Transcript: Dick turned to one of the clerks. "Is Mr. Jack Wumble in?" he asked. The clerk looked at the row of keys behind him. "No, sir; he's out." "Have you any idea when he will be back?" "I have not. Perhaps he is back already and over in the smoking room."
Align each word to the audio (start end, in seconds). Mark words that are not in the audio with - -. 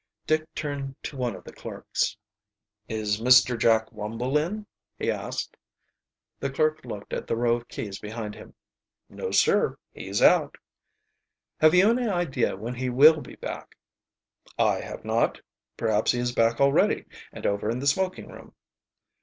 Dick 0.25 0.51
turned 0.55 0.95
to 1.03 1.15
one 1.15 1.35
of 1.35 1.43
the 1.43 1.53
clerks. 1.53 2.17
"Is 2.89 3.21
Mr. 3.21 3.55
Jack 3.55 3.91
Wumble 3.91 4.35
in?" 4.35 4.65
he 4.97 5.11
asked. 5.11 5.55
The 6.39 6.49
clerk 6.49 6.83
looked 6.83 7.13
at 7.13 7.27
the 7.27 7.35
row 7.35 7.55
of 7.57 7.67
keys 7.67 7.99
behind 7.99 8.33
him. 8.33 8.55
"No, 9.09 9.29
sir; 9.29 9.77
he's 9.91 10.19
out." 10.19 10.55
"Have 11.59 11.75
you 11.75 11.87
any 11.91 12.07
idea 12.09 12.55
when 12.57 12.73
he 12.73 12.89
will 12.89 13.21
be 13.21 13.35
back?" 13.35 13.77
"I 14.57 14.79
have 14.79 15.05
not. 15.05 15.39
Perhaps 15.77 16.13
he 16.13 16.17
is 16.19 16.31
back 16.31 16.59
already 16.59 17.05
and 17.31 17.45
over 17.45 17.69
in 17.69 17.77
the 17.77 17.85
smoking 17.85 18.27
room." 18.27 18.55